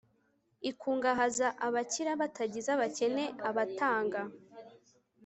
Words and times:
ikungahaza 0.69 1.47
abakira 1.67 2.11
batagize 2.21 2.69
abakene 2.75 3.23
abatanga 3.49 4.21